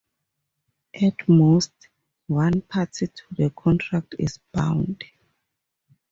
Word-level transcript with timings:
At 0.99 1.29
most, 1.29 1.71
one 2.25 2.63
party 2.63 3.05
to 3.05 3.23
the 3.35 3.51
contract 3.51 4.15
is 4.17 4.39
bound. 4.51 5.03